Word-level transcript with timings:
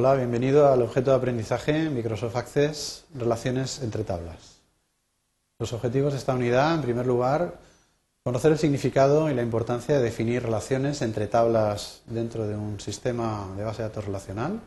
Hola, 0.00 0.14
bienvenido 0.14 0.68
al 0.68 0.80
objeto 0.82 1.10
de 1.10 1.16
aprendizaje 1.16 1.90
Microsoft 1.90 2.36
Access 2.36 3.04
Relaciones 3.16 3.82
entre 3.82 4.04
tablas. 4.04 4.60
Los 5.58 5.72
objetivos 5.72 6.12
de 6.12 6.20
esta 6.20 6.34
unidad, 6.34 6.72
en 6.76 6.82
primer 6.82 7.04
lugar, 7.04 7.58
conocer 8.22 8.52
el 8.52 8.58
significado 8.58 9.28
y 9.28 9.34
la 9.34 9.42
importancia 9.42 9.96
de 9.96 10.04
definir 10.04 10.44
relaciones 10.44 11.02
entre 11.02 11.26
entre 11.26 12.02
dentro 12.06 12.46
de 12.46 12.54
un 12.54 12.78
sistema 12.78 13.52
de 13.56 13.64
base 13.64 13.82
de 13.82 13.88
datos 13.88 14.04
relacional. 14.04 14.60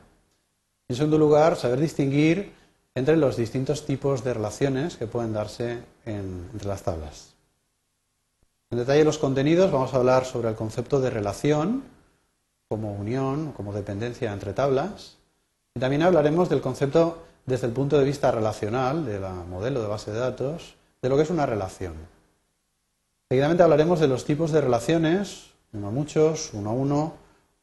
En 0.89 0.95
segundo 0.97 1.17
lugar, 1.17 1.55
saber 1.55 1.79
distinguir 1.79 2.51
entre 2.93 3.15
los 3.15 3.37
distintos 3.37 3.85
tipos 3.85 4.25
de 4.25 4.33
relaciones 4.33 4.97
que 4.97 5.07
pueden 5.07 5.31
darse 5.31 5.77
entre 6.05 6.67
las 6.67 6.83
tablas. 6.83 7.35
En 8.69 8.79
detalle 8.79 9.05
los 9.05 9.17
contenidos 9.17 9.71
vamos 9.71 9.93
a 9.93 9.97
hablar 9.97 10.25
sobre 10.25 10.49
el 10.49 10.55
concepto 10.55 10.99
de 10.99 11.09
relación 11.09 11.83
como 12.67 12.93
unión, 12.93 13.53
como 13.53 13.71
dependencia 13.71 14.33
entre 14.33 14.51
tablas. 14.51 15.20
También 15.79 16.03
hablaremos 16.03 16.49
del 16.49 16.61
concepto 16.61 17.23
desde 17.45 17.67
el 17.67 17.73
punto 17.73 17.97
de 17.97 18.03
vista 18.03 18.29
relacional, 18.31 19.05
del 19.05 19.21
modelo 19.49 19.81
de 19.81 19.87
base 19.87 20.11
de 20.11 20.19
datos, 20.19 20.75
de 21.01 21.09
lo 21.09 21.15
que 21.15 21.23
es 21.23 21.29
una 21.29 21.45
relación. 21.45 21.93
Seguidamente 23.29 23.63
hablaremos 23.63 23.99
de 23.99 24.07
los 24.07 24.25
tipos 24.25 24.51
de 24.51 24.61
relaciones, 24.61 25.51
uno 25.73 25.87
a 25.87 25.91
muchos, 25.91 26.51
uno 26.53 26.69
a 26.69 26.73
uno 26.73 27.13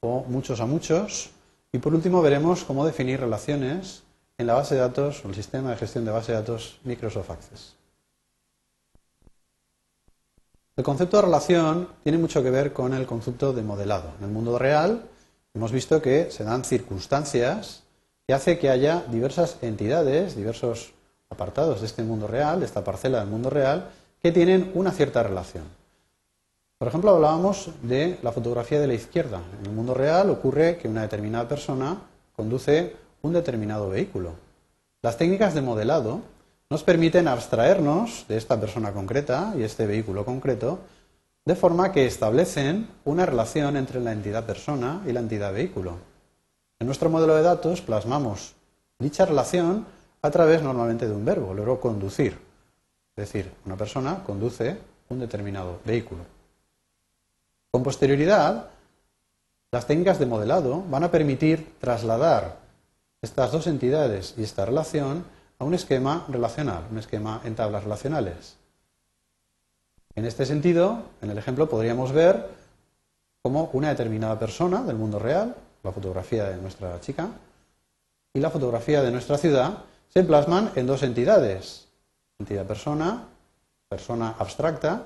o 0.00 0.24
muchos 0.24 0.60
a 0.60 0.66
muchos. 0.66 1.30
Y 1.72 1.78
por 1.78 1.94
último 1.94 2.22
veremos 2.22 2.64
cómo 2.64 2.86
definir 2.86 3.20
relaciones 3.20 4.02
en 4.38 4.46
la 4.46 4.54
base 4.54 4.74
de 4.74 4.80
datos 4.80 5.24
o 5.24 5.28
el 5.28 5.34
sistema 5.34 5.70
de 5.70 5.76
gestión 5.76 6.04
de 6.04 6.10
base 6.10 6.32
de 6.32 6.38
datos 6.38 6.80
Microsoft 6.84 7.30
Access. 7.30 7.74
El 10.76 10.84
concepto 10.84 11.18
de 11.18 11.24
relación 11.24 11.88
tiene 12.02 12.18
mucho 12.18 12.42
que 12.42 12.50
ver 12.50 12.72
con 12.72 12.94
el 12.94 13.04
concepto 13.04 13.52
de 13.52 13.62
modelado. 13.62 14.12
En 14.18 14.24
el 14.24 14.30
mundo 14.30 14.58
real 14.58 15.02
hemos 15.52 15.72
visto 15.72 16.00
que 16.00 16.30
se 16.30 16.44
dan 16.44 16.64
circunstancias 16.64 17.82
que 18.28 18.34
hace 18.34 18.58
que 18.58 18.68
haya 18.68 19.04
diversas 19.10 19.56
entidades, 19.62 20.36
diversos 20.36 20.92
apartados 21.30 21.80
de 21.80 21.86
este 21.86 22.02
mundo 22.02 22.26
real, 22.26 22.60
de 22.60 22.66
esta 22.66 22.84
parcela 22.84 23.20
del 23.20 23.28
mundo 23.28 23.48
real, 23.48 23.88
que 24.22 24.30
tienen 24.32 24.70
una 24.74 24.90
cierta 24.90 25.22
relación. 25.22 25.64
Por 26.76 26.88
ejemplo, 26.88 27.10
hablábamos 27.10 27.70
de 27.80 28.18
la 28.22 28.30
fotografía 28.30 28.80
de 28.80 28.86
la 28.86 28.92
izquierda. 28.92 29.40
En 29.60 29.70
el 29.70 29.72
mundo 29.72 29.94
real 29.94 30.28
ocurre 30.28 30.76
que 30.76 30.88
una 30.88 31.00
determinada 31.00 31.48
persona 31.48 32.02
conduce 32.36 32.96
un 33.22 33.32
determinado 33.32 33.88
vehículo. 33.88 34.32
Las 35.00 35.16
técnicas 35.16 35.54
de 35.54 35.62
modelado 35.62 36.20
nos 36.68 36.84
permiten 36.84 37.28
abstraernos 37.28 38.26
de 38.28 38.36
esta 38.36 38.60
persona 38.60 38.92
concreta 38.92 39.54
y 39.56 39.62
este 39.62 39.86
vehículo 39.86 40.26
concreto, 40.26 40.80
de 41.46 41.56
forma 41.56 41.92
que 41.92 42.04
establecen 42.04 42.88
una 43.06 43.24
relación 43.24 43.78
entre 43.78 44.02
la 44.02 44.12
entidad 44.12 44.44
persona 44.44 45.00
y 45.06 45.12
la 45.12 45.20
entidad 45.20 45.54
vehículo. 45.54 46.07
En 46.80 46.86
nuestro 46.86 47.10
modelo 47.10 47.34
de 47.34 47.42
datos 47.42 47.80
plasmamos 47.80 48.54
dicha 49.00 49.26
relación 49.26 49.84
a 50.22 50.30
través 50.30 50.62
normalmente 50.62 51.08
de 51.08 51.14
un 51.14 51.24
verbo, 51.24 51.50
el 51.50 51.58
verbo 51.58 51.80
conducir. 51.80 52.38
Es 53.16 53.32
decir, 53.32 53.52
una 53.66 53.76
persona 53.76 54.22
conduce 54.24 54.78
un 55.08 55.18
determinado 55.18 55.80
vehículo. 55.84 56.22
Con 57.72 57.82
posterioridad, 57.82 58.70
las 59.72 59.86
técnicas 59.86 60.20
de 60.20 60.26
modelado 60.26 60.82
van 60.88 61.02
a 61.02 61.10
permitir 61.10 61.74
trasladar 61.80 62.58
estas 63.22 63.50
dos 63.50 63.66
entidades 63.66 64.34
y 64.36 64.44
esta 64.44 64.64
relación 64.64 65.24
a 65.58 65.64
un 65.64 65.74
esquema 65.74 66.26
relacional, 66.28 66.84
un 66.90 66.98
esquema 66.98 67.40
en 67.44 67.56
tablas 67.56 67.82
relacionales. 67.82 68.56
En 70.14 70.24
este 70.24 70.46
sentido, 70.46 71.02
en 71.20 71.30
el 71.30 71.38
ejemplo 71.38 71.68
podríamos 71.68 72.12
ver 72.12 72.48
cómo 73.42 73.70
una 73.72 73.88
determinada 73.88 74.38
persona 74.38 74.82
del 74.82 74.96
mundo 74.96 75.18
real, 75.18 75.56
la 75.82 75.92
fotografía 75.92 76.44
de 76.44 76.56
nuestra 76.56 77.00
chica, 77.00 77.28
y 78.34 78.40
la 78.40 78.50
fotografía 78.50 79.02
de 79.02 79.10
nuestra 79.10 79.38
ciudad 79.38 79.84
se 80.08 80.22
plasman 80.24 80.70
en 80.74 80.86
dos 80.86 81.02
entidades, 81.02 81.88
entidad 82.38 82.66
persona, 82.66 83.24
persona 83.88 84.34
abstracta, 84.38 85.04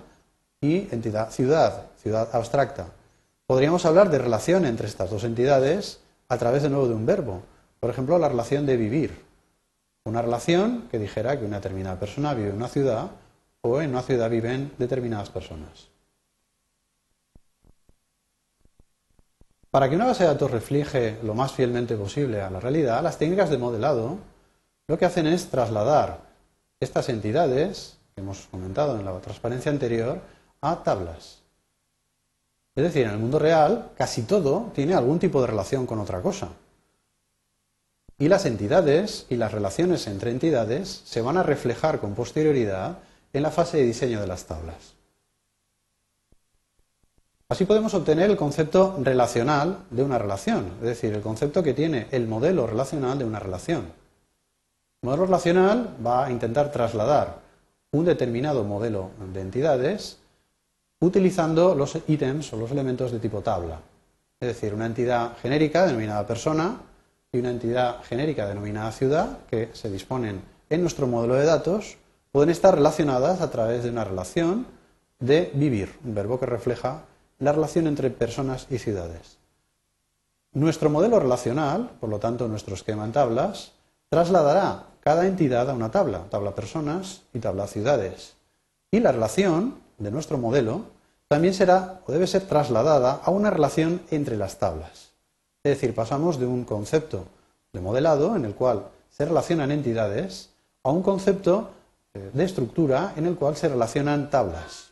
y 0.63 0.89
entidad 0.95 1.31
ciudad, 1.31 1.87
ciudad 2.01 2.29
abstracta. 2.33 2.87
Podríamos 3.47 3.85
hablar 3.85 4.11
de 4.11 4.19
relación 4.19 4.65
entre 4.65 4.87
estas 4.87 5.11
dos 5.11 5.25
entidades 5.25 5.99
a 6.29 6.39
través 6.39 6.63
de 6.63 6.71
nuevo 6.71 6.89
de 6.89 6.95
un 6.95 7.05
verbo. 7.05 7.43
Por 7.81 7.91
ejemplo, 7.91 8.17
la 8.19 8.29
relación 8.29 8.65
de 8.65 8.77
vivir. 8.77 9.25
Una 10.05 10.23
relación 10.23 10.89
que 10.91 10.99
dijera 10.99 11.39
que 11.39 11.45
una 11.45 11.57
determinada 11.57 11.99
persona 11.99 12.33
vive 12.33 12.51
en 12.51 12.57
una 12.57 12.69
ciudad 12.69 13.11
o 13.61 13.81
en 13.81 13.91
una 13.91 14.03
ciudad 14.03 14.31
viven 14.31 14.73
determinadas 14.79 15.31
personas. 15.31 15.92
Para 19.73 19.89
que 19.89 19.97
una 19.97 20.05
base 20.05 20.25
de 20.25 20.29
datos 20.29 20.51
refleje 20.51 21.19
lo 21.23 21.33
más 21.33 21.53
fielmente 21.53 21.97
posible 21.97 22.43
a 22.43 22.51
la 22.51 22.61
realidad, 22.61 23.03
las 23.03 23.17
técnicas 23.17 23.49
de 23.49 23.57
modelado 23.57 24.19
lo 24.87 24.99
que 24.99 25.07
hacen 25.07 25.27
es 25.27 25.49
trasladar 25.49 26.19
estas 26.79 27.09
entidades 27.09 27.97
que 28.15 28.21
hemos 28.21 28.49
comentado 28.51 28.99
en 28.99 29.07
la 29.07 29.19
transparencia 29.21 29.73
anterior 29.73 30.21
a 30.61 30.83
tablas. 30.83 31.39
Es 32.75 32.85
decir, 32.85 33.07
en 33.07 33.13
el 33.13 33.19
mundo 33.19 33.39
real 33.39 33.93
casi 33.97 34.25
todo 34.25 34.71
tiene 34.75 34.93
algún 34.93 35.19
tipo 35.19 35.41
de 35.41 35.47
relación 35.47 35.87
con 35.87 36.01
otra 36.01 36.21
cosa. 36.21 36.51
Y 38.19 38.29
las 38.29 38.45
entidades 38.45 39.25
y 39.31 39.37
las 39.37 39.53
relaciones 39.53 40.07
entre 40.07 40.33
entidades 40.33 41.01
se 41.07 41.23
van 41.23 41.39
a 41.39 41.43
reflejar 41.43 41.99
con 41.99 42.15
posterioridad 42.15 42.99
en 43.33 43.43
la 43.43 43.51
fase 43.51 43.79
de 43.79 43.85
diseño 43.85 44.21
de 44.21 44.27
las 44.27 44.45
tablas. 44.45 45.02
Así 47.53 47.67
podemos 47.67 47.93
obtener 47.93 48.31
el 48.31 48.37
concepto 48.39 48.97
relacional 49.03 49.81
de 49.91 50.03
una 50.03 50.17
relación, 50.17 50.73
es 50.81 50.87
decir, 50.87 51.13
el 51.13 51.21
concepto 51.21 51.63
que 51.63 51.75
tiene 51.75 52.07
el 52.11 52.27
modelo 52.27 52.67
relacional 52.67 53.19
de 53.19 53.27
una 53.27 53.41
relación. 53.41 53.81
El 55.03 55.07
modelo 55.07 55.27
relacional 55.27 55.95
va 56.03 56.25
a 56.25 56.31
intentar 56.33 56.73
trasladar 56.73 57.41
un 57.91 58.07
determinado 58.07 58.65
modelo 58.65 59.11
de 59.35 59.43
entidades 59.43 60.17
utilizando 61.03 61.75
los 61.75 61.99
ítems 62.09 62.51
o 62.55 62.57
los 62.57 62.71
elementos 62.71 63.13
de 63.13 63.19
tipo 63.19 63.43
tabla. 63.43 63.81
Es 64.41 64.49
decir, 64.49 64.73
una 64.73 64.87
entidad 64.87 65.37
genérica 65.37 65.85
denominada 65.85 66.27
persona 66.27 66.81
y 67.33 67.39
una 67.39 67.51
entidad 67.51 68.03
genérica 68.05 68.49
denominada 68.49 68.93
ciudad 68.93 69.41
que 69.51 69.69
se 69.75 69.91
disponen 69.91 70.41
en 70.71 70.81
nuestro 70.81 71.07
modelo 71.07 71.35
de 71.35 71.45
datos 71.45 71.99
pueden 72.31 72.49
estar 72.49 72.75
relacionadas 72.75 73.43
a 73.43 73.51
través 73.51 73.85
de 73.85 73.91
una 73.91 74.05
relación 74.05 74.65
de 75.21 75.51
vivir, 75.53 75.91
un 76.03 76.15
verbo 76.15 76.41
que 76.41 76.47
refleja 76.47 77.03
la 77.43 77.51
relación 77.51 77.89
entre 77.89 78.09
personas 78.11 78.69
y 78.71 78.79
ciudades. 78.79 79.39
Nuestro 80.53 80.91
modelo 80.91 81.19
relacional, 81.19 81.91
por 81.99 82.09
lo 82.09 82.21
tanto 82.21 82.47
nuestro 82.47 82.75
esquema 82.75 83.05
en 83.05 83.11
tablas, 83.11 83.73
trasladará 84.09 84.85
cada 85.01 85.27
entidad 85.27 85.69
a 85.69 85.75
una 85.75 85.91
tabla, 85.91 86.27
tabla 86.31 86.55
personas 86.55 87.23
y 87.35 87.41
tabla 87.41 87.67
ciudades. 87.67 88.35
Y 88.93 89.01
la 89.01 89.11
relación 89.11 89.75
de 89.99 90.13
nuestro 90.13 90.39
modelo 90.39 90.83
también 91.27 91.53
será 91.53 92.01
o 92.07 92.13
debe 92.13 92.29
ser 92.29 92.43
trasladada 92.43 93.21
a 93.25 93.31
una 93.31 93.51
relación 93.51 94.03
entre 94.13 94.37
las 94.37 94.59
tablas. 94.61 95.11
Es 95.65 95.75
decir, 95.75 95.97
pasamos 95.97 96.39
de 96.39 96.47
un 96.47 96.65
concepto 96.65 97.25
de 97.73 97.81
modelado 97.81 98.37
en 98.37 98.45
el 98.45 98.55
cual 98.55 98.87
se 99.11 99.25
relacionan 99.25 99.73
entidades 99.73 100.51
a 100.85 100.91
un 100.91 101.03
concepto 101.03 101.71
eh, 102.15 102.31
de 102.33 102.45
estructura 102.45 103.15
en 103.17 103.27
el 103.27 103.35
cual 103.35 103.57
se 103.57 103.69
relacionan 103.69 104.31
tablas. 104.31 104.92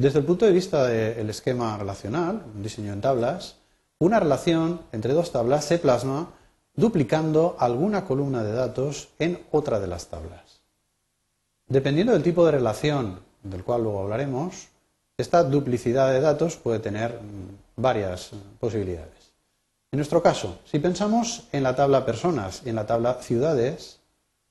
Desde 0.00 0.20
el 0.20 0.24
punto 0.24 0.46
de 0.46 0.52
vista 0.52 0.86
del 0.86 1.28
esquema 1.28 1.76
relacional, 1.76 2.42
un 2.54 2.62
diseño 2.62 2.94
en 2.94 3.02
tablas, 3.02 3.56
una 3.98 4.18
relación 4.18 4.80
entre 4.92 5.12
dos 5.12 5.30
tablas 5.30 5.66
se 5.66 5.76
plasma 5.76 6.30
duplicando 6.74 7.54
alguna 7.58 8.06
columna 8.06 8.42
de 8.42 8.52
datos 8.52 9.10
en 9.18 9.38
otra 9.50 9.78
de 9.78 9.88
las 9.88 10.06
tablas. 10.06 10.62
Dependiendo 11.66 12.14
del 12.14 12.22
tipo 12.22 12.46
de 12.46 12.52
relación 12.52 13.20
del 13.42 13.62
cual 13.62 13.82
luego 13.82 14.00
hablaremos, 14.00 14.68
esta 15.18 15.44
duplicidad 15.44 16.10
de 16.10 16.22
datos 16.22 16.56
puede 16.56 16.78
tener 16.78 17.20
mm, 17.20 17.82
varias 17.82 18.30
posibilidades. 18.58 19.34
En 19.92 19.98
nuestro 19.98 20.22
caso, 20.22 20.60
si 20.64 20.78
pensamos 20.78 21.44
en 21.52 21.62
la 21.62 21.76
tabla 21.76 22.06
personas 22.06 22.62
y 22.64 22.70
en 22.70 22.76
la 22.76 22.86
tabla 22.86 23.18
ciudades, 23.20 24.00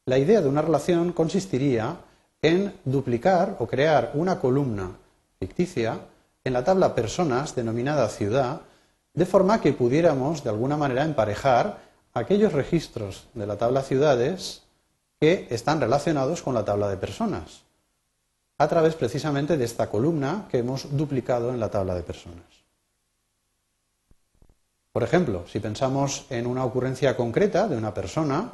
la 0.06 0.19
idea 0.19 0.41
de 0.41 0.47
una 0.47 0.62
relación 0.62 1.12
consistiría 1.12 1.97
en 2.44 2.71
duplicar 2.85 3.56
o 3.57 3.65
crear 3.65 4.12
una 4.13 4.39
columna 4.39 4.91
ficticia 5.39 6.01
en 6.44 6.53
la 6.53 6.65
tabla 6.65 6.95
personas 6.95 7.56
denominada 7.56 8.09
ciudad, 8.09 8.62
de 9.13 9.25
forma 9.25 9.62
que 9.62 9.74
pudiéramos 9.74 10.44
de 10.44 10.50
alguna 10.50 10.75
manera 10.75 11.06
emparejar 11.06 11.80
aquellos 12.13 12.51
registros 12.53 13.27
de 13.33 13.47
la 13.47 13.57
tabla 13.57 13.81
ciudades 13.81 14.63
que 15.19 15.47
están 15.50 15.80
relacionados 15.80 16.41
con 16.41 16.53
la 16.53 16.65
tabla 16.65 16.89
de 16.89 16.97
personas 16.97 17.63
a 18.57 18.68
través 18.68 18.95
precisamente 18.95 19.56
de 19.56 19.63
esta 19.63 19.89
columna 19.89 20.45
que 20.51 20.57
hemos 20.57 20.95
duplicado 20.97 21.51
en 21.51 21.62
la 21.62 21.69
tabla 21.69 21.95
de 21.95 22.03
personas. 22.03 22.44
Por 24.92 25.03
ejemplo, 25.03 25.45
si 25.47 25.62
pensamos 25.62 26.25
en 26.30 26.45
una 26.45 26.65
ocurrencia 26.65 27.15
concreta 27.15 27.69
de 27.69 27.77
una 27.77 27.94
persona, 27.94 28.51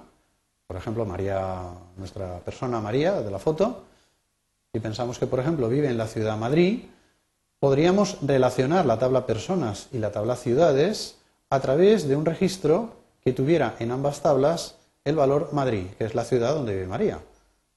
por 0.68 0.78
ejemplo, 0.78 1.06
María, 1.06 1.64
nuestra 1.98 2.38
persona 2.42 2.80
María 2.80 3.22
de 3.22 3.32
la 3.32 3.40
foto, 3.40 3.86
si 4.76 4.82
pensamos 4.82 5.20
que, 5.20 5.26
por 5.26 5.40
ejemplo, 5.40 5.70
vive 5.70 5.88
en 5.88 5.98
la 5.98 6.06
ciudad 6.06 6.34
de 6.34 6.40
Madrid, 6.42 6.80
podríamos 7.62 8.18
relacionar 8.22 8.86
la 8.86 9.00
tabla 9.00 9.26
personas 9.26 9.88
y 9.94 10.00
la 10.00 10.12
tabla 10.12 10.36
ciudades 10.36 11.16
a 11.50 11.62
través 11.62 12.10
de 12.10 12.18
un 12.18 12.26
registro 12.26 12.90
que 13.24 13.32
tuviera 13.32 13.78
en 13.80 13.92
ambas 13.92 14.22
tablas 14.22 14.76
el 15.06 15.16
valor 15.16 15.54
Madrid, 15.54 15.86
que 15.98 16.04
es 16.04 16.14
la 16.14 16.26
ciudad 16.26 16.54
donde 16.54 16.74
vive 16.74 16.88
María. 16.88 17.20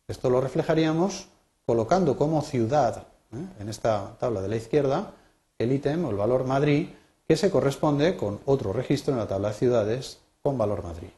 Esto 0.08 0.28
lo 0.28 0.40
reflejaríamos 0.40 1.28
colocando 1.64 2.16
como 2.16 2.42
ciudad 2.42 3.04
¿eh? 3.32 3.46
en 3.60 3.68
esta 3.68 4.16
tabla 4.18 4.40
de 4.40 4.48
la 4.48 4.56
izquierda 4.56 5.12
el 5.56 5.70
ítem 5.70 6.04
o 6.04 6.10
el 6.10 6.16
valor 6.16 6.46
Madrid 6.46 6.88
que 7.28 7.36
se 7.36 7.48
corresponde 7.48 8.16
con 8.16 8.40
otro 8.44 8.72
registro 8.72 9.12
en 9.12 9.20
la 9.20 9.28
tabla 9.28 9.50
de 9.50 9.54
ciudades 9.54 10.18
con 10.42 10.58
valor 10.58 10.82
Madrid. 10.82 11.10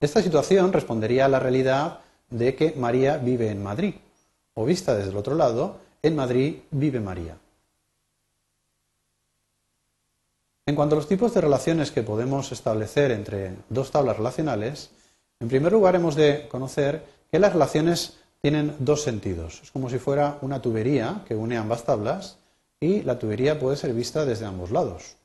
Esta 0.00 0.20
situación 0.20 0.70
respondería 0.70 1.24
a 1.24 1.28
la 1.30 1.40
realidad 1.40 2.03
de 2.30 2.54
que 2.54 2.72
María 2.72 3.16
vive 3.18 3.50
en 3.50 3.62
Madrid, 3.62 3.94
o 4.54 4.64
vista 4.64 4.94
desde 4.94 5.10
el 5.10 5.16
otro 5.16 5.34
lado, 5.34 5.78
en 6.02 6.16
Madrid 6.16 6.56
vive 6.70 7.00
María. 7.00 7.36
En 10.66 10.76
cuanto 10.76 10.94
a 10.94 10.98
los 10.98 11.08
tipos 11.08 11.34
de 11.34 11.42
relaciones 11.42 11.90
que 11.90 12.02
podemos 12.02 12.50
establecer 12.50 13.10
entre 13.10 13.54
dos 13.68 13.90
tablas 13.90 14.16
relacionales, 14.16 14.90
en 15.38 15.48
primer 15.48 15.72
lugar 15.72 15.94
hemos 15.94 16.14
de 16.14 16.48
conocer 16.48 17.04
que 17.30 17.38
las 17.38 17.52
relaciones 17.52 18.18
tienen 18.40 18.74
dos 18.78 19.02
sentidos. 19.02 19.60
Es 19.62 19.70
como 19.70 19.90
si 19.90 19.98
fuera 19.98 20.38
una 20.40 20.62
tubería 20.62 21.22
que 21.26 21.34
une 21.34 21.56
ambas 21.56 21.84
tablas 21.84 22.38
y 22.80 23.02
la 23.02 23.18
tubería 23.18 23.58
puede 23.58 23.76
ser 23.76 23.92
vista 23.92 24.24
desde 24.24 24.46
ambos 24.46 24.70
lados. 24.70 25.16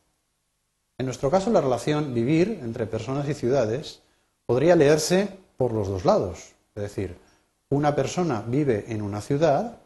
En 0.98 1.06
nuestro 1.06 1.32
caso, 1.32 1.50
la 1.50 1.62
relación 1.62 2.14
vivir 2.14 2.60
entre 2.62 2.86
personas 2.86 3.28
y 3.30 3.34
ciudades 3.34 4.02
podría 4.46 4.76
leerse 4.76 5.30
por 5.56 5.72
los 5.72 5.88
dos 5.88 6.04
lados. 6.04 6.54
Es 6.80 6.96
decir, 6.96 7.18
una 7.70 7.94
persona 7.94 8.42
vive 8.48 8.86
en 8.88 9.02
una 9.02 9.22
ciudad 9.22 9.78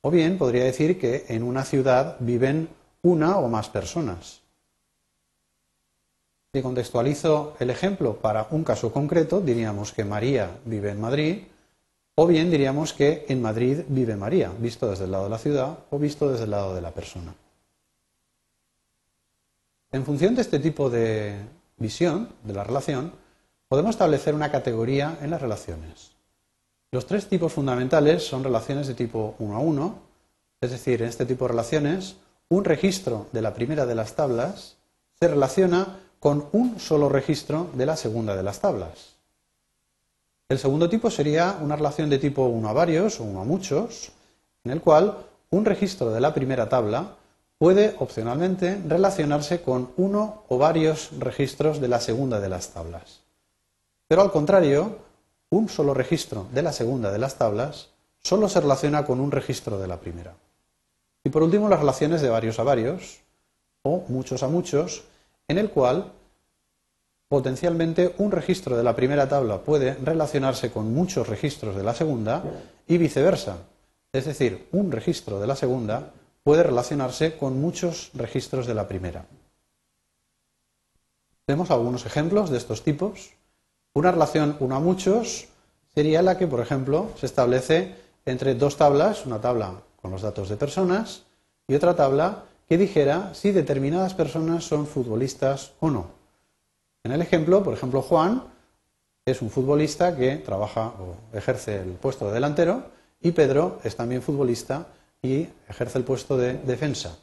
o 0.00 0.10
bien 0.10 0.36
podría 0.36 0.64
decir 0.64 0.98
que 0.98 1.24
en 1.28 1.44
una 1.44 1.64
ciudad 1.64 2.16
viven 2.18 2.68
una 3.02 3.38
o 3.38 3.48
más 3.48 3.68
personas. 3.68 4.40
Si 6.52 6.60
contextualizo 6.60 7.54
el 7.60 7.70
ejemplo 7.70 8.16
para 8.16 8.48
un 8.50 8.64
caso 8.64 8.92
concreto, 8.92 9.40
diríamos 9.40 9.92
que 9.92 10.04
María 10.04 10.50
vive 10.64 10.90
en 10.90 11.00
Madrid, 11.00 11.38
o 12.16 12.26
bien 12.26 12.50
diríamos 12.50 12.92
que 12.92 13.24
en 13.28 13.40
Madrid 13.40 13.82
vive 13.88 14.16
María, 14.16 14.50
visto 14.58 14.90
desde 14.90 15.04
el 15.04 15.12
lado 15.12 15.24
de 15.24 15.30
la 15.30 15.38
ciudad 15.38 15.78
o 15.90 15.98
visto 15.98 16.28
desde 16.28 16.44
el 16.44 16.50
lado 16.50 16.74
de 16.74 16.82
la 16.82 16.90
persona. 16.90 17.34
En 19.92 20.04
función 20.04 20.34
de 20.34 20.42
este 20.42 20.58
tipo 20.58 20.90
de 20.90 21.36
visión 21.78 22.28
de 22.42 22.52
la 22.52 22.64
relación, 22.64 23.12
podemos 23.68 23.94
establecer 23.94 24.34
una 24.34 24.50
categoría 24.50 25.18
en 25.22 25.30
las 25.30 25.40
relaciones. 25.40 26.12
Los 26.92 27.06
tres 27.06 27.26
tipos 27.26 27.54
fundamentales 27.54 28.22
son 28.22 28.44
relaciones 28.44 28.86
de 28.86 28.92
tipo 28.92 29.34
1 29.38 29.56
a 29.56 29.60
1, 29.60 29.98
es 30.60 30.70
decir, 30.72 31.00
en 31.00 31.08
este 31.08 31.24
tipo 31.24 31.46
de 31.46 31.52
relaciones, 31.52 32.16
un 32.50 32.66
registro 32.66 33.28
de 33.32 33.40
la 33.40 33.54
primera 33.54 33.86
de 33.86 33.94
las 33.94 34.14
tablas 34.14 34.76
se 35.18 35.26
relaciona 35.26 36.00
con 36.20 36.48
un 36.52 36.78
solo 36.78 37.08
registro 37.08 37.70
de 37.72 37.86
la 37.86 37.96
segunda 37.96 38.36
de 38.36 38.42
las 38.42 38.60
tablas. 38.60 39.14
El 40.50 40.58
segundo 40.58 40.90
tipo 40.90 41.10
sería 41.10 41.56
una 41.62 41.76
relación 41.76 42.10
de 42.10 42.18
tipo 42.18 42.44
1 42.44 42.68
a 42.68 42.74
varios 42.74 43.20
o 43.20 43.24
1 43.24 43.40
a 43.40 43.44
muchos, 43.44 44.12
en 44.62 44.72
el 44.72 44.82
cual 44.82 45.16
un 45.48 45.64
registro 45.64 46.10
de 46.10 46.20
la 46.20 46.34
primera 46.34 46.68
tabla 46.68 47.16
puede 47.56 47.96
opcionalmente 48.00 48.78
relacionarse 48.86 49.62
con 49.62 49.92
uno 49.96 50.42
o 50.48 50.58
varios 50.58 51.08
registros 51.18 51.80
de 51.80 51.88
la 51.88 52.00
segunda 52.00 52.38
de 52.38 52.50
las 52.50 52.68
tablas. 52.68 53.20
Pero 54.08 54.20
al 54.20 54.30
contrario, 54.30 54.98
un 55.52 55.68
solo 55.68 55.92
registro 55.92 56.46
de 56.50 56.62
la 56.62 56.72
segunda 56.72 57.12
de 57.12 57.18
las 57.18 57.36
tablas 57.36 57.90
solo 58.22 58.48
se 58.48 58.60
relaciona 58.60 59.04
con 59.04 59.20
un 59.20 59.30
registro 59.30 59.78
de 59.78 59.86
la 59.86 60.00
primera. 60.00 60.34
Y 61.22 61.28
por 61.28 61.42
último, 61.42 61.68
las 61.68 61.80
relaciones 61.80 62.22
de 62.22 62.30
varios 62.30 62.58
a 62.58 62.62
varios 62.62 63.20
o 63.82 64.02
muchos 64.08 64.42
a 64.42 64.48
muchos, 64.48 65.04
en 65.48 65.58
el 65.58 65.68
cual 65.68 66.10
potencialmente 67.28 68.14
un 68.16 68.30
registro 68.30 68.78
de 68.78 68.82
la 68.82 68.96
primera 68.96 69.28
tabla 69.28 69.58
puede 69.58 69.92
relacionarse 69.94 70.70
con 70.70 70.94
muchos 70.94 71.28
registros 71.28 71.76
de 71.76 71.82
la 71.82 71.94
segunda 71.94 72.42
y 72.86 72.96
viceversa. 72.96 73.58
Es 74.10 74.24
decir, 74.24 74.68
un 74.72 74.90
registro 74.90 75.38
de 75.38 75.46
la 75.46 75.56
segunda 75.56 76.12
puede 76.44 76.62
relacionarse 76.62 77.36
con 77.36 77.60
muchos 77.60 78.10
registros 78.14 78.66
de 78.66 78.74
la 78.74 78.88
primera. 78.88 79.26
Vemos 81.46 81.70
algunos 81.70 82.06
ejemplos 82.06 82.48
de 82.48 82.56
estos 82.56 82.82
tipos. 82.82 83.32
Una 83.94 84.10
relación 84.10 84.56
uno 84.60 84.76
a 84.76 84.80
muchos 84.80 85.48
sería 85.94 86.22
la 86.22 86.38
que, 86.38 86.46
por 86.46 86.60
ejemplo, 86.60 87.10
se 87.18 87.26
establece 87.26 87.94
entre 88.24 88.54
dos 88.54 88.76
tablas, 88.76 89.26
una 89.26 89.40
tabla 89.40 89.82
con 90.00 90.10
los 90.10 90.22
datos 90.22 90.48
de 90.48 90.56
personas 90.56 91.24
y 91.68 91.74
otra 91.74 91.94
tabla 91.94 92.44
que 92.68 92.78
dijera 92.78 93.34
si 93.34 93.52
determinadas 93.52 94.14
personas 94.14 94.64
son 94.64 94.86
futbolistas 94.86 95.72
o 95.80 95.90
no. 95.90 96.06
En 97.04 97.12
el 97.12 97.20
ejemplo, 97.20 97.62
por 97.62 97.74
ejemplo, 97.74 98.00
Juan 98.00 98.44
es 99.26 99.42
un 99.42 99.50
futbolista 99.50 100.16
que 100.16 100.36
trabaja 100.36 100.94
o 100.98 101.36
ejerce 101.36 101.82
el 101.82 101.90
puesto 101.90 102.28
de 102.28 102.32
delantero 102.32 102.84
y 103.20 103.32
Pedro 103.32 103.78
es 103.84 103.94
también 103.94 104.22
futbolista 104.22 104.86
y 105.20 105.48
ejerce 105.68 105.98
el 105.98 106.04
puesto 106.04 106.38
de 106.38 106.54
defensa. 106.54 107.18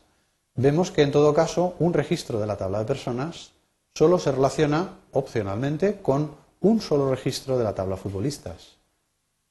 Vemos 0.56 0.92
que 0.92 1.02
en 1.02 1.12
todo 1.12 1.34
caso 1.34 1.74
un 1.80 1.94
registro 1.94 2.40
de 2.40 2.46
la 2.46 2.58
tabla 2.58 2.80
de 2.80 2.86
personas 2.86 3.54
solo 3.96 4.20
se 4.20 4.32
relaciona 4.32 5.00
opcionalmente 5.12 6.00
con 6.02 6.36
un 6.62 6.82
solo 6.82 7.10
registro 7.10 7.58
de 7.58 7.64
la 7.64 7.76
tabla 7.76 7.98
futbolistas. 7.98 8.76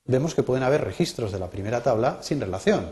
Vemos 0.05 0.35
que 0.35 0.43
pueden 0.43 0.65
haber 0.65 0.85
registros 0.85 1.33
de 1.33 1.39
la 1.39 1.51
primera 1.51 1.83
tabla 1.83 2.19
sin 2.23 2.41
relación. 2.41 2.91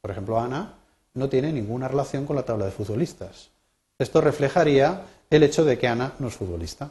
Por 0.00 0.10
ejemplo, 0.10 0.38
Ana 0.38 0.74
no 1.14 1.28
tiene 1.28 1.52
ninguna 1.52 1.88
relación 1.88 2.26
con 2.26 2.36
la 2.36 2.44
tabla 2.44 2.66
de 2.66 2.72
futbolistas. 2.72 3.50
Esto 3.98 4.20
reflejaría 4.20 5.02
el 5.30 5.42
hecho 5.42 5.64
de 5.64 5.78
que 5.78 5.88
Ana 5.88 6.14
no 6.18 6.28
es 6.28 6.34
futbolista. 6.34 6.90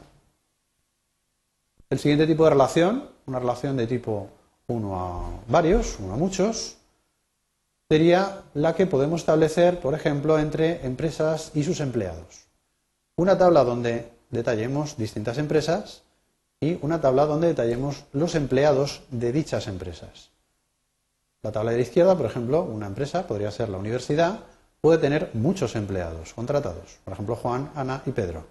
El 1.90 1.98
siguiente 1.98 2.26
tipo 2.26 2.44
de 2.44 2.50
relación, 2.50 3.08
una 3.26 3.38
relación 3.38 3.76
de 3.76 3.86
tipo 3.86 4.28
uno 4.66 4.98
a 4.98 5.40
varios, 5.48 5.98
uno 6.00 6.14
a 6.14 6.16
muchos, 6.16 6.76
sería 7.88 8.42
la 8.54 8.74
que 8.74 8.86
podemos 8.86 9.20
establecer, 9.20 9.80
por 9.80 9.94
ejemplo, 9.94 10.38
entre 10.38 10.84
empresas 10.86 11.50
y 11.54 11.62
sus 11.62 11.80
empleados. 11.80 12.46
Una 13.16 13.36
tabla 13.36 13.62
donde 13.62 14.10
detallemos 14.30 14.96
distintas 14.96 15.38
empresas 15.38 16.02
y 16.64 16.78
una 16.80 16.98
tabla 16.98 17.26
donde 17.26 17.48
detallemos 17.48 18.04
los 18.12 18.34
empleados 18.34 19.02
de 19.10 19.32
dichas 19.32 19.66
empresas. 19.66 20.30
La 21.42 21.52
tabla 21.52 21.72
de 21.72 21.76
la 21.76 21.82
izquierda, 21.82 22.16
por 22.16 22.24
ejemplo, 22.24 22.62
una 22.62 22.86
empresa, 22.86 23.26
podría 23.26 23.50
ser 23.50 23.68
la 23.68 23.76
universidad, 23.76 24.40
puede 24.80 24.96
tener 24.96 25.30
muchos 25.34 25.76
empleados 25.76 26.32
contratados, 26.32 27.00
por 27.04 27.12
ejemplo, 27.12 27.36
Juan, 27.36 27.70
Ana 27.74 28.00
y 28.06 28.12
Pedro. 28.12 28.46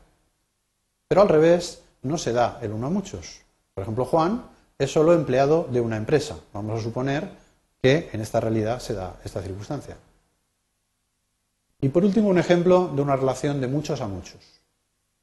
Pero 1.07 1.23
al 1.23 1.29
revés, 1.29 1.81
no 2.03 2.19
se 2.19 2.33
da 2.33 2.59
el 2.61 2.71
uno 2.71 2.85
a 2.85 2.91
muchos. 2.91 3.41
Por 3.73 3.81
ejemplo, 3.81 4.05
Juan 4.05 4.43
es 4.77 4.91
solo 4.91 5.13
empleado 5.13 5.67
de 5.71 5.81
una 5.81 5.97
empresa. 5.97 6.37
Vamos 6.53 6.79
a 6.79 6.83
suponer 6.83 7.31
que 7.81 8.11
en 8.13 8.21
esta 8.21 8.39
realidad 8.39 8.79
se 8.79 8.93
da 8.93 9.15
esta 9.23 9.41
circunstancia. 9.41 9.97
Y 11.81 11.89
por 11.89 12.05
último, 12.05 12.29
un 12.29 12.37
ejemplo 12.37 12.91
de 12.93 13.01
una 13.01 13.15
relación 13.15 13.59
de 13.59 13.67
muchos 13.67 14.01
a 14.01 14.07
muchos. 14.07 14.39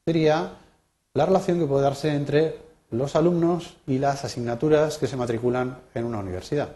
Sería 0.05 0.55
la 1.15 1.27
relación 1.27 1.61
que 1.61 1.67
puede 1.67 1.85
darse 1.85 2.13
entre 2.13 2.70
los 2.91 3.17
alumnos 3.17 3.77
y 3.87 3.99
las 3.99 4.25
asignaturas 4.25 4.99
que 4.99 5.07
se 5.07 5.17
matriculan 5.17 5.79
en 5.95 6.05
una 6.05 6.19
universidad 6.19 6.71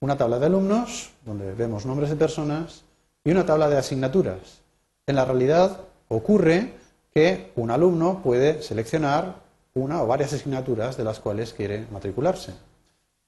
una 0.00 0.16
tabla 0.16 0.38
de 0.38 0.46
alumnos, 0.46 1.10
donde 1.24 1.52
vemos 1.54 1.86
nombres 1.86 2.10
de 2.10 2.16
personas, 2.16 2.84
y 3.24 3.30
una 3.30 3.46
tabla 3.46 3.68
de 3.68 3.78
asignaturas. 3.78 4.60
En 5.06 5.16
la 5.16 5.24
realidad 5.24 5.80
ocurre 6.08 6.74
que 7.12 7.52
un 7.56 7.70
alumno 7.70 8.20
puede 8.22 8.62
seleccionar 8.62 9.36
una 9.74 10.02
o 10.02 10.06
varias 10.06 10.32
asignaturas 10.32 10.96
de 10.96 11.04
las 11.04 11.20
cuales 11.20 11.52
quiere 11.52 11.86
matricularse. 11.90 12.52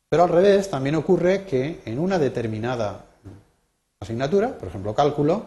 Pero 0.09 0.25
al 0.25 0.29
revés, 0.29 0.71
también 0.71 0.95
ocurre 0.95 1.45
que 1.45 1.81
en 1.85 1.99
una 1.99 2.19
determinada 2.19 3.05
asignatura, 4.01 4.57
por 4.57 4.69
ejemplo 4.69 4.95
cálculo, 4.95 5.47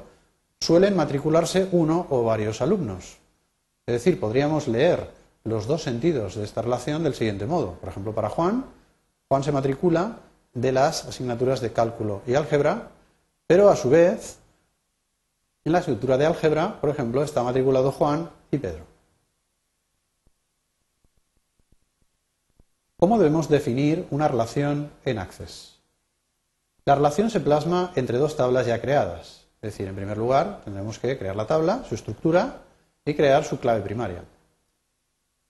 suelen 0.60 0.96
matricularse 0.96 1.68
uno 1.72 2.08
o 2.10 2.24
varios 2.24 2.62
alumnos. 2.62 3.18
Es 3.86 3.94
decir, 3.94 4.20
podríamos 4.20 4.68
leer 4.68 5.08
los 5.44 5.68
dos 5.68 5.84
sentidos 5.84 6.36
de 6.36 6.44
esta 6.44 6.62
relación 6.62 7.04
del 7.04 7.16
siguiente 7.16 7.46
modo. 7.46 7.74
Por 7.74 7.90
ejemplo, 7.90 8.14
para 8.14 8.30
Juan, 8.30 8.66
Juan 9.28 9.44
se 9.44 9.52
matricula 9.52 10.18
de 10.54 10.72
las 10.72 11.06
asignaturas 11.06 11.62
de 11.62 11.72
cálculo 11.72 12.22
y 12.28 12.36
álgebra, 12.36 12.90
pero 13.48 13.70
a 13.70 13.76
su 13.76 13.90
vez, 13.90 14.40
en 15.64 15.72
la 15.72 15.80
estructura 15.80 16.18
de 16.18 16.26
álgebra, 16.26 16.80
por 16.80 16.90
ejemplo, 16.90 17.24
está 17.24 17.44
matriculado 17.44 17.92
Juan 17.92 18.30
y 18.52 18.58
Pedro. 18.58 18.86
¿Cómo 22.98 23.18
debemos 23.18 23.50
definir 23.50 24.06
una 24.12 24.28
relación 24.28 24.92
en 25.06 25.18
Access? 25.18 25.80
La 26.86 26.96
relación 26.96 27.30
se 27.30 27.40
plasma 27.40 27.92
entre 27.96 28.18
dos 28.18 28.36
tablas 28.36 28.68
ya 28.68 28.80
creadas. 28.80 29.48
Es 29.62 29.74
decir, 29.74 29.88
en 29.88 29.96
primer 29.96 30.18
lugar, 30.18 30.62
tendremos 30.64 31.00
que 31.00 31.18
crear 31.18 31.36
la 31.36 31.48
tabla, 31.48 31.84
su 31.88 31.96
estructura 31.96 32.62
y 33.06 33.14
crear 33.14 33.44
su 33.44 33.60
clave 33.60 33.82
primaria. 33.82 34.24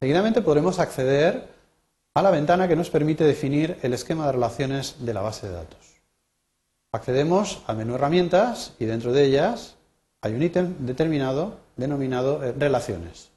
Seguidamente 0.01 0.41
podremos 0.41 0.79
acceder 0.79 1.47
a 2.15 2.23
la 2.23 2.31
ventana 2.31 2.67
que 2.67 2.75
nos 2.75 2.89
permite 2.89 3.23
definir 3.23 3.77
el 3.83 3.93
esquema 3.93 4.25
de 4.25 4.31
relaciones 4.31 4.95
de 5.05 5.13
la 5.13 5.21
base 5.21 5.47
de 5.47 5.53
datos. 5.53 5.77
accedemos 6.91 7.61
al 7.67 7.77
menú 7.77 7.93
herramientas 7.93 8.73
y 8.79 8.85
dentro 8.85 9.13
de 9.13 9.25
ellas 9.25 9.75
hay 10.21 10.33
un 10.33 10.41
ítem 10.41 10.75
determinado 10.79 11.59
denominado 11.77 12.43
eh, 12.43 12.51
relaciones. 12.51 13.29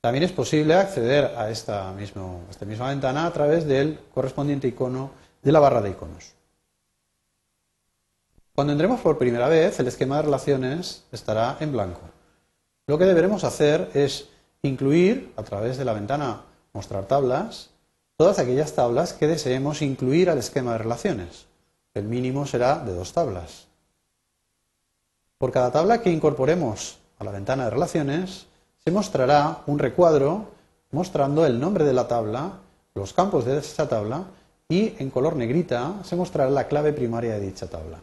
También 0.00 0.22
es 0.22 0.30
posible 0.30 0.74
acceder 0.74 1.24
a 1.36 1.50
esta, 1.50 1.92
esta 2.00 2.64
misma 2.64 2.88
ventana 2.90 3.26
a 3.26 3.32
través 3.32 3.66
del 3.66 3.98
correspondiente 4.14 4.68
icono 4.68 5.10
de 5.42 5.50
la 5.50 5.58
barra 5.58 5.82
de 5.82 5.90
iconos. 5.90 6.34
Cuando 8.54 8.72
entremos 8.72 9.00
por 9.00 9.18
primera 9.18 9.48
vez, 9.48 9.80
el 9.80 9.88
esquema 9.88 10.18
de 10.18 10.22
relaciones 10.22 11.04
estará 11.10 11.56
en 11.58 11.72
blanco. 11.72 12.02
Lo 12.86 12.96
que 12.96 13.06
deberemos 13.06 13.42
hacer 13.42 13.90
es 13.92 14.28
incluir, 14.66 15.32
a 15.36 15.42
través 15.42 15.78
de 15.78 15.84
la 15.84 15.92
ventana 15.92 16.42
Mostrar 16.76 17.06
tablas, 17.06 17.70
todas 18.18 18.38
aquellas 18.38 18.74
tablas 18.74 19.14
que 19.14 19.26
deseemos 19.26 19.80
incluir 19.80 20.28
al 20.28 20.36
esquema 20.36 20.72
de 20.72 20.78
relaciones. 20.78 21.46
El 21.94 22.04
mínimo 22.04 22.44
será 22.44 22.80
de 22.80 22.92
dos 22.92 23.14
tablas. 23.14 23.66
Por 25.38 25.52
cada 25.52 25.72
tabla 25.72 26.02
que 26.02 26.10
incorporemos 26.10 26.98
a 27.18 27.24
la 27.24 27.30
ventana 27.30 27.64
de 27.64 27.70
relaciones, 27.70 28.46
se 28.84 28.90
mostrará 28.90 29.62
un 29.66 29.78
recuadro 29.78 30.50
mostrando 30.90 31.46
el 31.46 31.58
nombre 31.58 31.84
de 31.84 31.94
la 31.94 32.08
tabla, 32.08 32.58
los 32.94 33.14
campos 33.14 33.46
de 33.46 33.56
esa 33.56 33.88
tabla 33.88 34.24
y 34.68 34.92
en 34.98 35.08
color 35.08 35.34
negrita 35.34 35.94
se 36.04 36.14
mostrará 36.14 36.50
la 36.50 36.68
clave 36.68 36.92
primaria 36.92 37.32
de 37.34 37.40
dicha 37.40 37.68
tabla. 37.68 38.00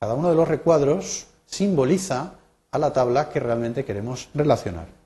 Cada 0.00 0.14
uno 0.14 0.30
de 0.30 0.34
los 0.34 0.48
recuadros 0.48 1.28
simboliza 1.46 2.32
a 2.72 2.78
la 2.80 2.92
tabla 2.92 3.28
que 3.28 3.38
realmente 3.38 3.84
queremos 3.84 4.30
relacionar. 4.34 5.03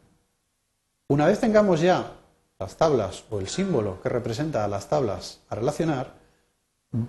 Una 1.11 1.25
vez 1.25 1.41
tengamos 1.41 1.81
ya 1.81 2.13
las 2.59 2.77
tablas 2.77 3.25
o 3.31 3.39
el 3.39 3.49
símbolo 3.49 3.99
que 4.03 4.11
representa 4.11 4.63
a 4.63 4.69
las 4.69 4.91
tablas 4.91 5.41
a 5.49 5.55
relacionar, 5.55 6.13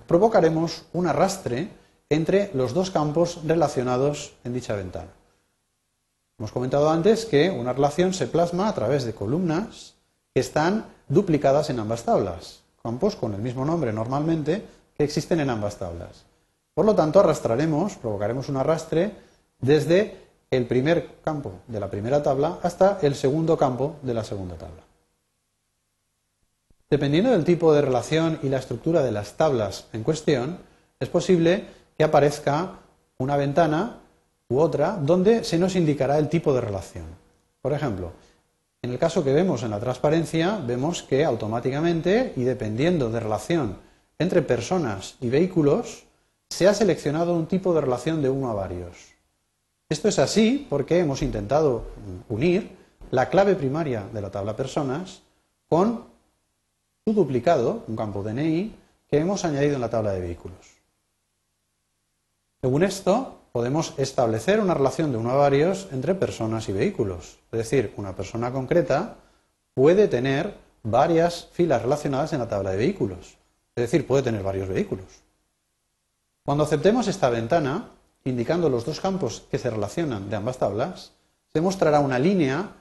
provocaremos 0.07 0.85
un 0.93 1.07
arrastre 1.07 1.69
entre 2.07 2.49
los 2.53 2.73
dos 2.73 2.91
campos 2.91 3.41
relacionados 3.45 4.35
en 4.45 4.53
dicha 4.53 4.73
ventana. 4.77 5.09
Hemos 6.37 6.53
comentado 6.53 6.89
antes 6.89 7.25
que 7.25 7.49
una 7.49 7.73
relación 7.73 8.13
se 8.13 8.27
plasma 8.27 8.69
a 8.69 8.73
través 8.73 9.03
de 9.03 9.13
columnas 9.13 9.95
que 10.33 10.39
están 10.39 10.85
duplicadas 11.09 11.69
en 11.69 11.79
ambas 11.79 12.03
tablas, 12.03 12.61
campos 12.81 13.17
con 13.17 13.33
el 13.33 13.41
mismo 13.41 13.65
nombre 13.65 13.91
normalmente 13.91 14.65
que 14.95 15.03
existen 15.03 15.41
en 15.41 15.49
ambas 15.49 15.75
tablas. 15.75 16.23
Por 16.73 16.85
lo 16.85 16.95
tanto, 16.95 17.19
arrastraremos, 17.19 17.97
provocaremos 17.97 18.47
un 18.47 18.55
arrastre 18.55 19.11
desde 19.59 20.28
el 20.51 20.65
primer 20.65 21.17
campo 21.23 21.53
de 21.67 21.79
la 21.79 21.89
primera 21.89 22.23
tabla 22.23 22.59
hasta 22.63 22.99
el 23.01 23.15
segundo 23.15 23.57
campo 23.57 23.97
de 24.01 24.13
la 24.13 24.23
segunda 24.23 24.55
tabla. 24.55 24.83
Dependiendo 26.89 27.31
del 27.31 27.45
tipo 27.45 27.71
de 27.73 27.81
relación 27.81 28.39
y 28.41 28.49
la 28.49 28.57
estructura 28.57 29.03
de 29.03 29.11
las 29.11 29.33
tablas 29.33 29.87
en 29.93 30.03
cuestión, 30.03 30.57
es 30.99 31.07
posible 31.07 31.65
que 31.97 32.03
aparezca 32.03 32.79
una 33.19 33.37
ventana 33.37 33.97
u 34.47 34.57
otra 34.57 34.97
donde 34.99 35.43
se 35.43 35.59
nos 35.59 35.75
indicará 35.75 36.17
el 36.17 36.29
tipo 36.29 36.51
de 36.53 36.61
relación. 36.61 37.05
Por 37.61 37.73
ejemplo, 37.73 38.11
en 38.81 38.91
el 38.91 38.97
caso 38.97 39.23
que 39.23 39.33
vemos 39.33 39.61
en 39.61 39.71
la 39.71 39.79
transparencia, 39.79 40.57
vemos 40.65 41.03
que 41.03 41.25
automáticamente 41.25 42.33
y 42.35 42.43
dependiendo 42.43 43.11
de 43.11 43.19
relación 43.19 43.77
entre 44.17 44.41
personas 44.41 45.15
y 45.21 45.29
vehículos, 45.29 46.05
se 46.49 46.67
ha 46.67 46.73
seleccionado 46.73 47.35
un 47.35 47.45
tipo 47.45 47.73
de 47.73 47.81
relación 47.81 48.21
de 48.21 48.29
uno 48.29 48.49
a 48.49 48.53
varios. 48.53 49.18
Esto 49.89 50.07
es 50.07 50.19
así 50.19 50.67
porque 50.69 50.99
hemos 50.99 51.23
intentado 51.23 51.83
unir 52.29 52.77
la 53.09 53.29
clave 53.29 53.55
primaria 53.55 54.07
de 54.13 54.21
la 54.21 54.29
tabla 54.29 54.55
personas 54.55 55.23
con 55.67 56.05
duplicado, 57.07 57.83
un 57.87 57.95
campo 57.95 58.21
DNI, 58.21 58.75
que 59.07 59.17
hemos 59.17 59.45
añadido 59.45 59.73
en 59.73 59.81
la 59.81 59.89
tabla 59.89 60.11
de 60.11 60.21
vehículos. 60.21 60.59
Según 62.61 62.83
esto, 62.83 63.39
podemos 63.51 63.95
establecer 63.97 64.59
una 64.59 64.75
relación 64.75 65.11
de 65.11 65.17
uno 65.17 65.31
a 65.31 65.35
varios 65.35 65.87
entre 65.91 66.13
personas 66.13 66.69
y 66.69 66.73
vehículos. 66.73 67.39
Es 67.51 67.57
decir, 67.57 67.91
una 67.97 68.15
persona 68.15 68.51
concreta 68.51 69.15
puede 69.73 70.07
tener 70.07 70.53
varias 70.83 71.47
filas 71.51 71.81
relacionadas 71.81 72.31
en 72.33 72.39
la 72.39 72.47
tabla 72.47 72.71
de 72.71 72.77
vehículos. 72.77 73.37
Es 73.75 73.81
decir, 73.83 74.05
puede 74.05 74.21
tener 74.21 74.43
varios 74.43 74.67
vehículos. 74.67 75.07
Cuando 76.45 76.63
aceptemos 76.63 77.07
esta 77.07 77.31
ventana, 77.31 77.89
indicando 78.29 78.69
los 78.69 78.85
dos 78.85 78.99
campos 78.99 79.43
que 79.49 79.57
se 79.57 79.69
relacionan 79.69 80.29
de 80.29 80.35
ambas 80.35 80.57
tablas, 80.57 81.11
se 81.51 81.61
mostrará 81.61 81.99
una 81.99 82.19
línea 82.19 82.71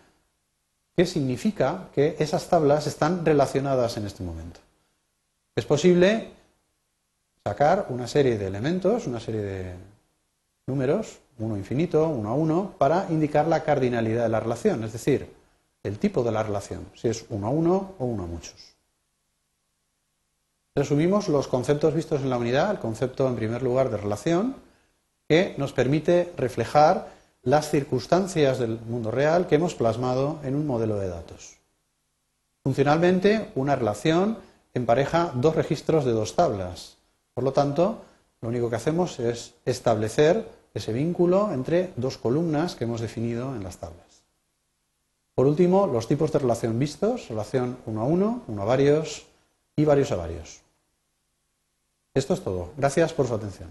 que 0.96 1.06
significa 1.06 1.88
que 1.94 2.16
esas 2.18 2.48
tablas 2.48 2.86
están 2.86 3.24
relacionadas 3.24 3.96
en 3.96 4.06
este 4.06 4.22
momento. 4.22 4.60
Es 5.54 5.64
posible 5.64 6.30
sacar 7.44 7.86
una 7.88 8.06
serie 8.06 8.36
de 8.36 8.46
elementos, 8.46 9.06
una 9.06 9.20
serie 9.20 9.40
de 9.40 9.74
números, 10.66 11.18
uno 11.38 11.56
infinito, 11.56 12.08
uno 12.08 12.28
a 12.28 12.34
uno, 12.34 12.74
para 12.78 13.06
indicar 13.10 13.46
la 13.46 13.62
cardinalidad 13.62 14.24
de 14.24 14.28
la 14.28 14.40
relación, 14.40 14.84
es 14.84 14.92
decir, 14.92 15.32
el 15.82 15.98
tipo 15.98 16.22
de 16.22 16.32
la 16.32 16.42
relación, 16.42 16.86
si 16.94 17.08
es 17.08 17.24
uno 17.30 17.46
a 17.46 17.50
uno 17.50 17.94
o 17.98 18.04
uno 18.04 18.24
a 18.24 18.26
muchos. 18.26 18.76
Resumimos 20.74 21.28
los 21.28 21.48
conceptos 21.48 21.94
vistos 21.94 22.22
en 22.22 22.30
la 22.30 22.38
unidad, 22.38 22.70
el 22.70 22.78
concepto 22.78 23.26
en 23.26 23.36
primer 23.36 23.62
lugar 23.62 23.90
de 23.90 23.96
relación, 23.96 24.56
que 25.28 25.54
nos 25.58 25.72
permite 25.72 26.32
reflejar 26.36 27.08
las 27.42 27.70
circunstancias 27.70 28.58
del 28.58 28.80
mundo 28.80 29.10
real 29.10 29.46
que 29.46 29.56
hemos 29.56 29.74
plasmado 29.74 30.40
en 30.42 30.54
un 30.54 30.66
modelo 30.66 30.96
de 30.96 31.08
datos. 31.08 31.58
Funcionalmente, 32.62 33.50
una 33.54 33.76
relación 33.76 34.38
empareja 34.74 35.32
dos 35.34 35.54
registros 35.54 36.04
de 36.04 36.12
dos 36.12 36.34
tablas. 36.34 36.96
Por 37.34 37.44
lo 37.44 37.52
tanto, 37.52 38.02
lo 38.40 38.48
único 38.48 38.70
que 38.70 38.76
hacemos 38.76 39.20
es 39.20 39.54
establecer 39.64 40.48
ese 40.74 40.92
vínculo 40.92 41.52
entre 41.52 41.92
dos 41.96 42.18
columnas 42.18 42.74
que 42.74 42.84
hemos 42.84 43.00
definido 43.00 43.54
en 43.54 43.64
las 43.64 43.78
tablas. 43.78 44.22
Por 45.34 45.46
último, 45.46 45.86
los 45.86 46.08
tipos 46.08 46.32
de 46.32 46.40
relación 46.40 46.78
vistos, 46.78 47.28
relación 47.28 47.78
uno 47.86 48.00
a 48.00 48.04
uno, 48.04 48.42
uno 48.48 48.62
a 48.62 48.64
varios 48.64 49.26
y 49.76 49.84
varios 49.84 50.10
a 50.10 50.16
varios. 50.16 50.60
Esto 52.14 52.34
es 52.34 52.42
todo. 52.42 52.72
Gracias 52.76 53.12
por 53.12 53.28
su 53.28 53.34
atención. 53.34 53.70